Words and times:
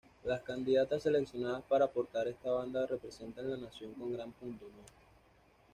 Las 0.23 0.41
candidatas 0.41 1.03
seleccionadas 1.03 1.61
para 1.69 1.85
portar 1.85 2.27
esta 2.27 2.49
banda 2.51 2.87
representan 2.87 3.51
la 3.51 3.57
nación 3.57 3.93
con 3.93 4.11
gran 4.11 4.31
pundonor. 4.31 4.73